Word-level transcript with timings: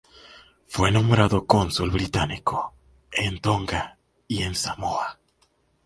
Fue 0.65 0.91
nombrado 0.91 1.45
cónsul 1.45 1.91
británico 1.91 2.73
en 3.11 3.39
Tonga 3.39 3.99
y 4.27 4.41
en 4.41 4.55
Samoa. 4.55 5.19